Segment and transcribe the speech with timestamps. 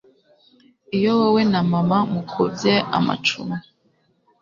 [0.95, 3.57] iyi wowe na mama mukubye amacumi